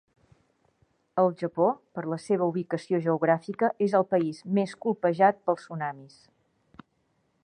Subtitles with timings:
[1.23, 1.67] El Japó,
[1.97, 6.17] per la seva ubicació geogràfica, és el país més colpejat pels tsunamis.